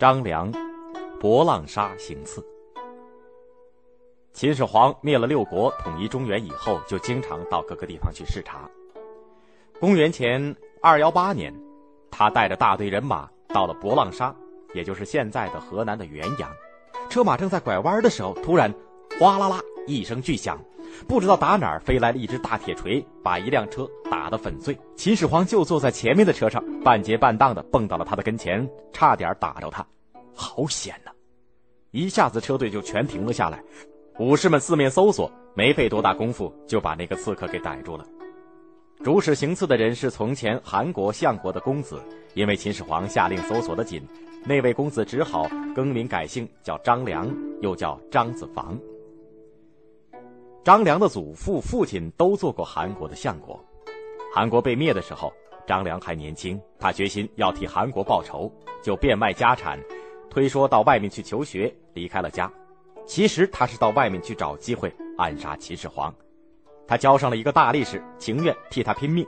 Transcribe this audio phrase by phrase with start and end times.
[0.00, 0.50] 张良，
[1.20, 2.42] 博浪沙行刺。
[4.32, 8.66] 秦始皇灭了六国，统一中原以后，就经常到各个地方去视察。
[9.78, 11.54] 公元前二幺八年，
[12.10, 14.34] 他带着大队人马到了博浪沙，
[14.72, 16.50] 也就是现在的河南的原阳。
[17.10, 18.74] 车马正在拐弯的时候，突然
[19.18, 20.58] 哗啦啦一声巨响，
[21.08, 24.78] 不知道打哪儿飞来了一只大铁锤，把一辆车打得粉碎。
[24.96, 29.84] 秦始皇就坐在前面的车上，半截半荡的蹦到了他的跟前，差点打着他，
[30.34, 31.10] 好险呐！
[31.90, 33.62] 一下子车队就全停了下来。
[34.18, 38.04] 武士们四面搜索，没费多大功夫就把那个刺客给逮住了。
[39.02, 41.98] 主使行刺的人是从前韩国相国的公子，
[42.34, 44.02] 因为秦始皇下令搜索的紧，
[44.44, 47.28] 那位公子只好更名改姓，叫张良，
[47.62, 48.78] 又叫张子房。
[50.62, 53.58] 张良的祖父、父亲都做过韩国的相国。
[54.34, 55.32] 韩国被灭的时候，
[55.66, 58.52] 张良还年轻，他决心要替韩国报仇，
[58.82, 59.80] 就变卖家产，
[60.28, 62.52] 推说到外面去求学，离开了家。
[63.06, 66.14] 其实他是到外面去找机会暗杀秦始皇，
[66.86, 69.26] 他交上了一个大力士，情愿替他拼命。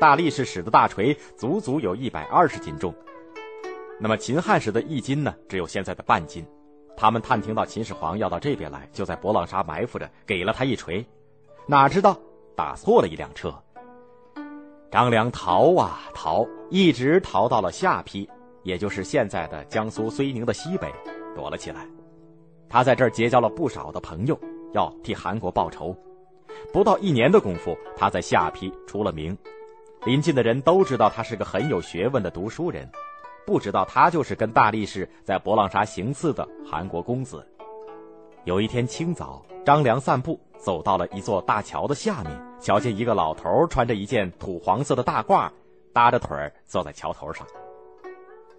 [0.00, 2.94] 大力士使的大锤足足有一百二十斤重，
[3.98, 6.46] 那么秦汉时的一斤呢，只有现在的半斤。
[6.96, 11.04] 他们探听到秦始皇要到这边来，就在博浪沙埋伏着，给了他一锤。
[11.66, 12.16] 哪知道
[12.56, 13.52] 打错了一辆车。
[14.90, 18.28] 张良逃啊逃，一直逃到了下邳，
[18.62, 20.92] 也就是现在的江苏睢宁的西北，
[21.34, 21.86] 躲了起来。
[22.68, 24.38] 他在这儿结交了不少的朋友，
[24.72, 25.96] 要替韩国报仇。
[26.72, 29.36] 不到一年的功夫，他在下邳出了名，
[30.04, 32.88] 临近的人都知道他是个很有学问的读书人，
[33.46, 37.46] 不知道他就是跟大力士在博浪沙行刺的韩国公子。
[38.44, 45.50] 有一天清早，张良散步，走到了一座大桥的下面，瞧见一个老头穿着一件土黄色的大褂，
[45.92, 47.46] 搭着腿坐在桥头上。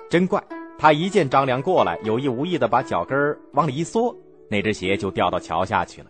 [0.09, 0.43] 真怪。
[0.75, 4.13] 他一见张良过来，有意无意的把脚跟往里一缩，
[4.49, 6.09] 那只鞋就掉到桥下去了。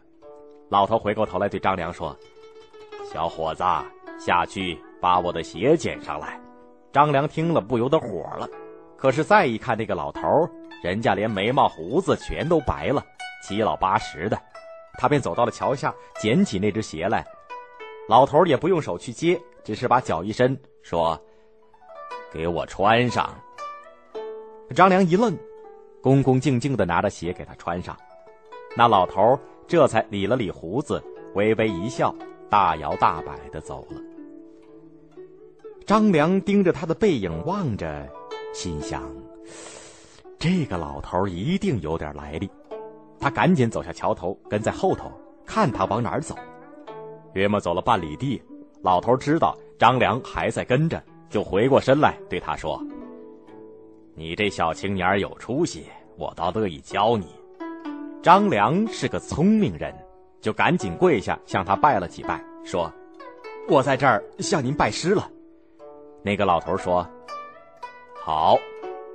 [0.70, 2.18] 老头回过头来对张良说
[3.12, 3.64] ：“小伙子，
[4.18, 6.40] 下去把我的鞋捡上来。”
[6.92, 8.50] 张良听了不由得火了，
[9.04, 10.50] 可是再一看那个老头，
[10.82, 13.06] 人家连眉毛胡子全都白了，
[13.46, 14.42] 七老八十的，
[14.98, 17.22] 他便走到了桥下，捡起那只鞋来。
[18.08, 21.22] 老头也不用手去接，只是把脚一伸，说
[22.32, 23.30] ：“给我穿上。”
[24.74, 25.38] 张良一愣，
[26.02, 27.98] 恭恭敬敬的拿着鞋给他穿上，
[28.74, 29.38] 那老头
[29.68, 31.04] 这才理了理胡子，
[31.34, 32.16] 微微一笑，
[32.50, 34.00] 大摇大摆的走了。
[35.86, 38.10] 张良盯着他的背影望着，
[38.54, 39.02] 心想：
[40.38, 42.50] 这个老头一定有点来历。
[43.20, 45.12] 他赶紧走下桥头，跟在后头
[45.46, 46.36] 看他往哪儿走。
[47.34, 48.42] 约莫走了半里地，
[48.82, 52.80] 老头知道张良还在跟着，就回过身来对他说。
[54.14, 57.26] 你这小青年有出息，我倒乐意教你。
[58.22, 59.94] 张良是个聪明人，
[60.40, 62.92] 就赶紧跪下向他拜了几拜，说
[63.68, 65.28] ：“我在这儿向您拜师了。”
[66.22, 67.06] 那个老头说
[68.26, 68.58] ：“好，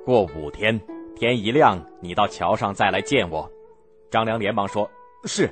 [0.04, 0.78] 过五天
[1.16, 3.50] 天一亮，你到桥上再来见我。”
[4.12, 4.86] 张良连忙说
[5.24, 5.50] ：“是。”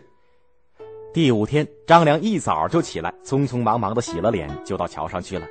[1.11, 5.47] 第五天，张良一早就起来，匆匆忙忙的洗了脸，就到桥上去了。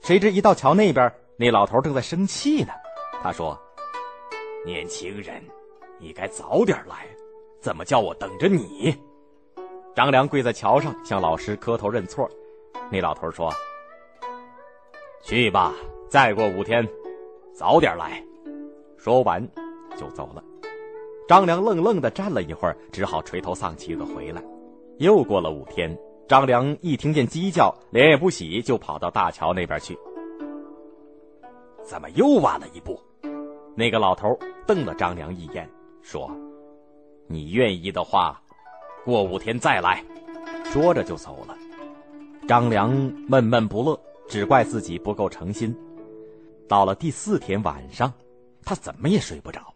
[0.00, 2.72] 谁知一到桥那边，那老头正在生气呢。
[3.22, 3.56] 他说
[4.66, 5.40] ：“年轻人，
[6.00, 7.06] 你该早点来，
[7.60, 8.92] 怎么叫我等着你？”
[9.94, 12.28] 张良跪在桥上向老师磕头认错。
[12.90, 13.54] 那老头说
[15.22, 15.72] ：“去吧，
[16.08, 16.84] 再过五天，
[17.60, 18.24] 早点来。”
[18.96, 19.46] 说完，
[19.94, 20.42] 就走了。
[21.28, 24.42] 张良愣愣的站了一会儿，只好垂头丧气的回来。
[24.96, 25.94] 又过了五天，
[26.26, 29.94] 张良一听见鸡叫，脸也不洗，就跑到大桥那边去。
[31.82, 32.98] 怎么又晚了一步？
[33.74, 35.68] 那个老头瞪了张良一眼，
[36.00, 36.30] 说
[37.28, 38.40] ：“你愿意的话，
[39.04, 40.02] 过五天再来。”
[40.64, 41.54] 说着就走了。
[42.48, 42.90] 张良
[43.28, 45.76] 闷闷不乐，只怪自己不够诚心。
[46.70, 48.12] 到了第四天晚上，
[48.64, 49.74] 他怎么也睡不着。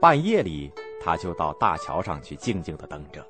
[0.00, 0.72] 半夜里，
[1.04, 3.22] 他就到大桥上去静静的等着。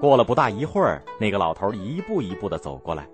[0.00, 3.04] 过了不大一会儿，那个老头一步一步的走过来，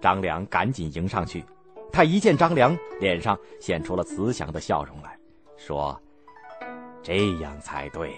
[0.00, 1.44] 张良赶紧迎上去。
[1.92, 5.18] 他一见张良，脸上显出了慈祥的笑容来，
[5.56, 6.00] 说
[7.02, 8.14] ：“这样才对。”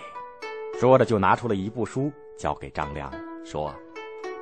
[0.79, 3.11] 说着就拿出了一部书交给张良，
[3.43, 3.75] 说：“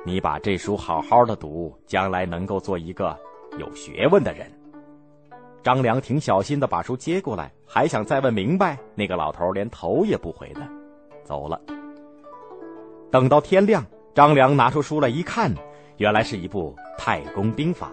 [0.03, 3.17] 你把这书好好的读，将来能够做一个
[3.57, 4.51] 有学问的人。”
[5.63, 10.61] 张良挺小心的把书接过来，还想再问明白，那个老头连头也不回的
[11.23, 11.59] 走了。
[13.09, 15.53] 等到天亮，张良拿出书来一看，
[15.97, 17.89] 原来是一部《太公兵法》。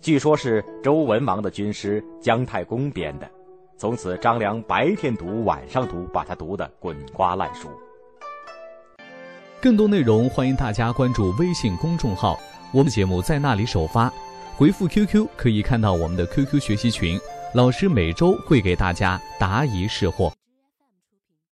[0.00, 3.28] 据说是周文王的军师姜太公编的，
[3.76, 7.68] 从此，张良白天读，晚上读，把他读得滚瓜烂熟。
[9.60, 12.38] 更多内容，欢迎大家关注微信公众号，
[12.72, 14.12] 我们节目在那里首发。
[14.56, 17.20] 回复 QQ 可以看到我们的 QQ 学习群，
[17.52, 20.32] 老师每周会给大家答疑释惑。